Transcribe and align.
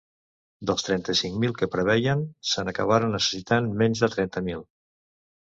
Dels 0.69 0.85
trenta-cinc 0.85 1.35
mil 1.43 1.53
que 1.59 1.69
preveien, 1.75 2.23
se 2.53 2.65
n’acabaran 2.65 3.15
necessitant 3.17 3.71
menys 3.83 4.03
de 4.07 4.11
trenta 4.17 4.45
mil. 4.51 4.67